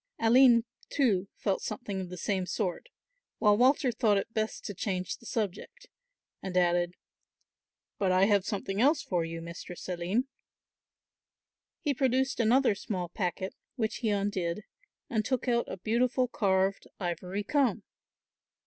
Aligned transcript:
Aline 0.17 0.63
too 0.89 1.27
felt 1.35 1.61
something 1.61 2.01
of 2.01 2.09
the 2.09 2.17
same 2.17 2.47
sort, 2.47 2.89
while 3.37 3.55
Walter 3.55 3.91
thought 3.91 4.17
it 4.17 4.33
best 4.33 4.65
to 4.65 4.73
change 4.73 5.17
the 5.17 5.27
subject, 5.27 5.85
and 6.41 6.57
added, 6.57 6.95
"But 7.99 8.11
I 8.11 8.25
have 8.25 8.43
something 8.43 8.81
else 8.81 9.03
for 9.03 9.23
you, 9.23 9.43
Mistress 9.43 9.87
Aline." 9.87 10.27
He 11.81 11.93
produced 11.93 12.39
another 12.39 12.73
small 12.73 13.09
packet, 13.09 13.53
which 13.75 13.97
he 13.97 14.09
undid, 14.09 14.63
and 15.07 15.23
took 15.23 15.47
out 15.47 15.69
a 15.71 15.77
beautiful 15.77 16.27
carved 16.27 16.87
ivory 16.99 17.43
comb. 17.43 17.83